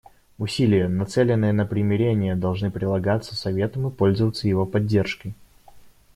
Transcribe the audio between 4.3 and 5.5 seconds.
его поддержкой.